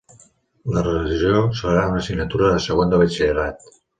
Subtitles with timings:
[0.77, 3.71] La religió serà una assignatura a segon de Batxillerat